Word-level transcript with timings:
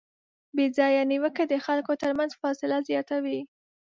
بېځایه 0.55 1.01
نیوکه 1.11 1.43
د 1.47 1.53
خلکو 1.65 1.93
ترمنځ 2.01 2.31
فاصله 2.41 2.77
زیاتوي. 2.89 3.39